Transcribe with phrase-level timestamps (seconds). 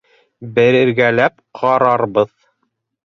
[0.55, 2.29] Бергәләп ҡарарбыҙ...